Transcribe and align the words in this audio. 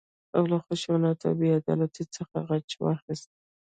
او 0.35 0.43
له 0.51 0.57
خشونت 0.65 1.19
او 1.27 1.33
بې 1.39 1.47
عدالتۍ 1.59 2.05
څخه 2.15 2.35
غچ 2.47 2.69
واخيست. 2.83 3.29